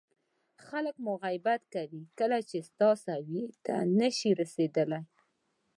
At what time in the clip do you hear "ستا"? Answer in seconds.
2.69-2.89